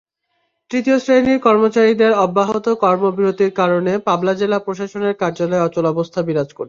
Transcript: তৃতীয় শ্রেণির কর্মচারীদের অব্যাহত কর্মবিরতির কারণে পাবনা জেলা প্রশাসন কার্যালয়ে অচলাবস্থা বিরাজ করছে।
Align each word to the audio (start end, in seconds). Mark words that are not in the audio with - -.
তৃতীয় 0.71 0.97
শ্রেণির 0.99 1.39
কর্মচারীদের 1.39 2.11
অব্যাহত 2.25 2.65
কর্মবিরতির 2.83 3.51
কারণে 3.51 3.93
পাবনা 4.07 4.33
জেলা 4.33 4.57
প্রশাসন 4.59 5.03
কার্যালয়ে 5.21 5.65
অচলাবস্থা 5.65 6.19
বিরাজ 6.21 6.49
করছে। 6.49 6.59